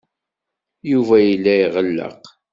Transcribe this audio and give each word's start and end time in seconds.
Yuba 0.91 1.15
yella 1.27 1.53
iɣelleq. 1.63 2.21